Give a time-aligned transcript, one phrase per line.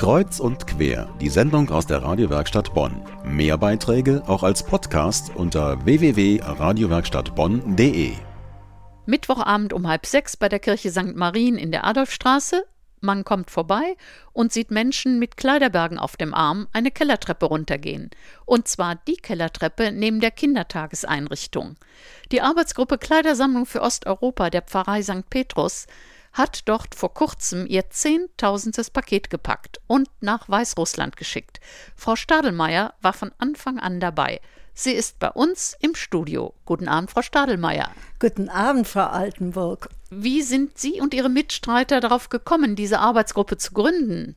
[0.00, 3.02] Kreuz und quer, die Sendung aus der Radiowerkstatt Bonn.
[3.22, 8.12] Mehr Beiträge auch als Podcast unter www.radiowerkstattbonn.de.
[9.04, 11.16] Mittwochabend um halb sechs bei der Kirche St.
[11.16, 12.64] Marien in der Adolfstraße.
[13.02, 13.94] Man kommt vorbei
[14.32, 18.08] und sieht Menschen mit Kleiderbergen auf dem Arm eine Kellertreppe runtergehen.
[18.46, 21.74] Und zwar die Kellertreppe neben der Kindertageseinrichtung.
[22.32, 25.28] Die Arbeitsgruppe Kleidersammlung für Osteuropa der Pfarrei St.
[25.28, 25.86] Petrus
[26.32, 31.60] hat dort vor kurzem ihr zehntausendstes Paket gepackt und nach Weißrussland geschickt.
[31.96, 34.40] Frau Stadelmeier war von Anfang an dabei.
[34.72, 36.54] Sie ist bei uns im Studio.
[36.64, 37.90] Guten Abend, Frau Stadelmeier.
[38.18, 39.88] Guten Abend, Frau Altenburg.
[40.10, 44.36] Wie sind Sie und Ihre Mitstreiter darauf gekommen, diese Arbeitsgruppe zu gründen?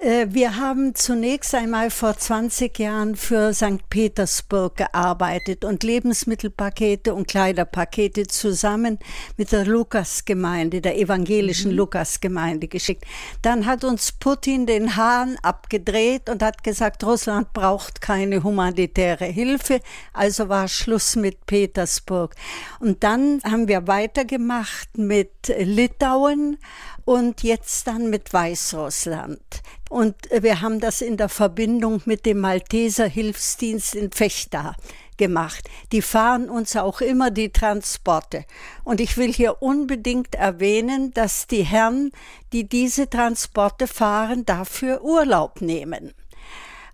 [0.00, 3.90] Äh, wir haben zunächst einmal vor 20 Jahren für St.
[3.90, 9.00] Petersburg gearbeitet und Lebensmittelpakete und Kleiderpakete zusammen
[9.36, 11.78] mit der Lukasgemeinde, der evangelischen mhm.
[11.78, 13.06] Lukasgemeinde geschickt.
[13.42, 19.80] Dann hat uns Putin den Hahn abgedreht und hat gesagt, Russland braucht keine humanitäre Hilfe,
[20.12, 22.36] also war Schluss mit Petersburg.
[22.78, 26.56] Und dann haben wir weitergemacht mit Litauen
[27.04, 29.40] und jetzt dann mit Weißrussland.
[29.88, 34.76] Und wir haben das in der Verbindung mit dem Malteser Hilfsdienst in Fechter
[35.16, 35.68] gemacht.
[35.92, 38.44] Die fahren uns auch immer die Transporte.
[38.84, 42.12] Und ich will hier unbedingt erwähnen, dass die Herren,
[42.52, 46.14] die diese Transporte fahren, dafür Urlaub nehmen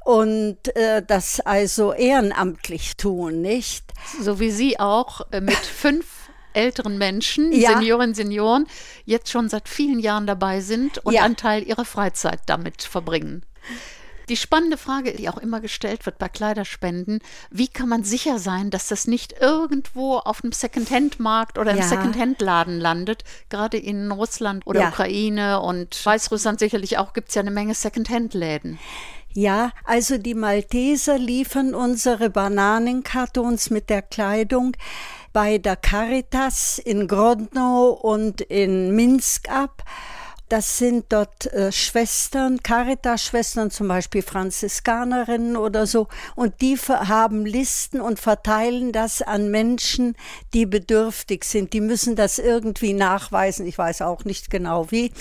[0.04, 3.84] und äh, das also ehrenamtlich tun, nicht?
[4.20, 6.13] So wie Sie auch äh, mit fünf
[6.54, 7.72] älteren Menschen, ja.
[7.72, 8.66] Seniorinnen, Senioren,
[9.04, 11.22] jetzt schon seit vielen Jahren dabei sind und ja.
[11.22, 13.44] einen Teil ihrer Freizeit damit verbringen.
[14.28, 18.70] Die spannende Frage, die auch immer gestellt wird bei Kleiderspenden, wie kann man sicher sein,
[18.70, 21.82] dass das nicht irgendwo auf einem Secondhand-Markt oder im ja.
[21.82, 23.24] Secondhand-Laden landet?
[23.50, 24.88] Gerade in Russland oder ja.
[24.88, 28.78] Ukraine und Weißrussland sicherlich auch gibt es ja eine Menge Secondhand-Läden.
[29.36, 34.76] Ja, also die Malteser liefern unsere Bananenkartons mit der Kleidung
[35.34, 39.82] bei der Caritas in Grodno und in Minsk ab.
[40.48, 48.00] Das sind dort äh, Schwestern, Caritas-Schwestern, zum Beispiel Franziskanerinnen oder so, und die haben Listen
[48.00, 50.16] und verteilen das an Menschen,
[50.52, 51.72] die bedürftig sind.
[51.72, 53.66] Die müssen das irgendwie nachweisen.
[53.66, 55.12] Ich weiß auch nicht genau wie.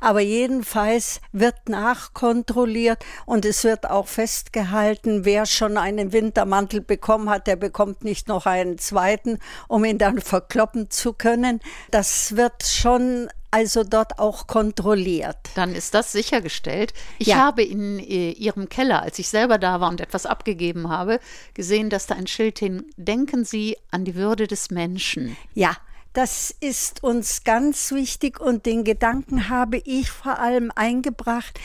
[0.00, 7.46] Aber jedenfalls wird nachkontrolliert und es wird auch festgehalten, wer schon einen Wintermantel bekommen hat,
[7.46, 9.38] der bekommt nicht noch einen zweiten,
[9.68, 11.60] um ihn dann verkloppen zu können.
[11.90, 15.36] Das wird schon also dort auch kontrolliert.
[15.54, 16.94] Dann ist das sichergestellt.
[17.18, 17.36] Ich ja.
[17.36, 21.20] habe in äh, Ihrem Keller, als ich selber da war und etwas abgegeben habe,
[21.54, 25.36] gesehen, dass da ein Schild hin, denken Sie an die Würde des Menschen.
[25.54, 25.76] Ja,
[26.14, 31.58] das ist uns ganz wichtig und den Gedanken habe ich vor allem eingebracht,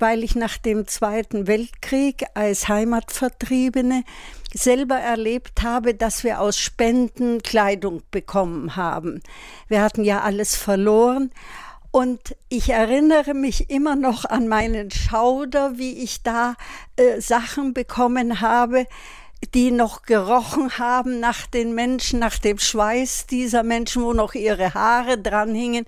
[0.00, 4.02] weil ich nach dem Zweiten Weltkrieg als Heimatvertriebene
[4.54, 9.22] selber erlebt habe, dass wir aus Spenden Kleidung bekommen haben.
[9.68, 11.30] Wir hatten ja alles verloren.
[11.90, 16.54] Und ich erinnere mich immer noch an meinen Schauder, wie ich da
[16.96, 18.86] äh, Sachen bekommen habe,
[19.54, 24.72] die noch gerochen haben nach den Menschen, nach dem Schweiß dieser Menschen, wo noch ihre
[24.72, 25.84] Haare dran hingen.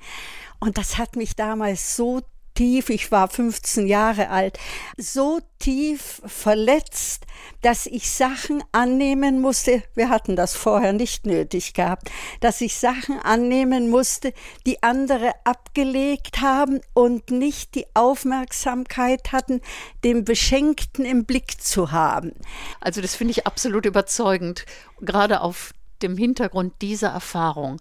[0.61, 2.21] Und das hat mich damals so
[2.55, 4.59] tief, ich war 15 Jahre alt,
[4.97, 7.27] so tief verletzt,
[7.63, 12.11] dass ich Sachen annehmen musste, wir hatten das vorher nicht nötig gehabt,
[12.41, 14.33] dass ich Sachen annehmen musste,
[14.67, 19.61] die andere abgelegt haben und nicht die Aufmerksamkeit hatten,
[20.05, 22.33] den Beschenkten im Blick zu haben.
[22.81, 24.67] Also das finde ich absolut überzeugend,
[25.01, 25.73] gerade auf
[26.03, 27.81] dem Hintergrund dieser Erfahrung.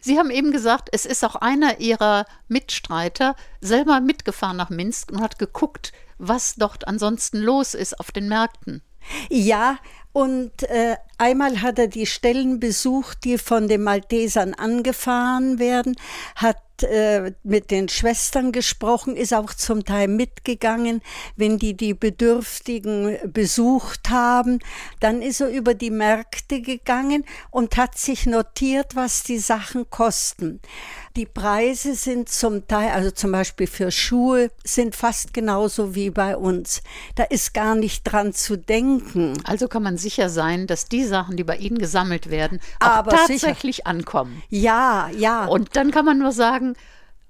[0.00, 5.20] Sie haben eben gesagt, es ist auch einer Ihrer Mitstreiter selber mitgefahren nach Minsk und
[5.20, 8.82] hat geguckt, was dort ansonsten los ist auf den Märkten.
[9.28, 9.78] Ja,
[10.12, 15.96] und äh, einmal hat er die Stellen besucht, die von den Maltesern angefahren werden,
[16.36, 21.00] hat äh, mit den Schwestern gesprochen, ist auch zum Teil mitgegangen,
[21.36, 24.58] wenn die die Bedürftigen besucht haben.
[25.00, 30.60] Dann ist er über die Märkte gegangen und hat sich notiert, was die Sachen kosten.
[31.16, 36.38] Die Preise sind zum Teil, also zum Beispiel für Schuhe, sind fast genauso wie bei
[36.38, 36.82] uns.
[37.16, 39.34] Da ist gar nicht dran zu denken.
[39.44, 43.10] Also kann man sicher sein, dass die Sachen, die bei Ihnen gesammelt werden, auch Aber
[43.10, 43.88] tatsächlich sicher.
[43.88, 44.42] ankommen.
[44.48, 45.44] Ja, ja.
[45.44, 46.76] Und dann kann man nur sagen,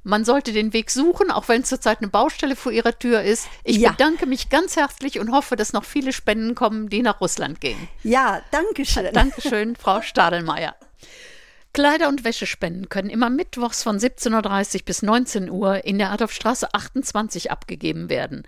[0.05, 3.49] man sollte den Weg suchen, auch wenn zurzeit eine Baustelle vor Ihrer Tür ist.
[3.65, 3.91] Ich ja.
[3.91, 7.89] bedanke mich ganz herzlich und hoffe, dass noch viele Spenden kommen, die nach Russland gehen.
[8.05, 9.13] Ja, danke schön.
[9.13, 10.77] Dankeschön, Frau Stadelmeier.
[11.75, 16.75] Kleider- und Wäschespenden können immer mittwochs von 17.30 Uhr bis 19 Uhr in der Adolfstraße
[16.75, 18.43] 28 abgegeben werden.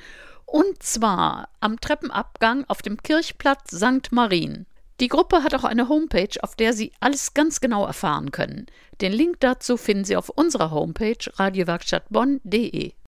[0.45, 4.13] Und zwar am Treppenabgang auf dem Kirchplatz St.
[4.13, 4.67] Marien.
[5.01, 8.67] Die Gruppe hat auch eine Homepage, auf der Sie alles ganz genau erfahren können.
[9.01, 12.95] Den Link dazu finden Sie auf unserer Homepage radiowerkstattbonn.de.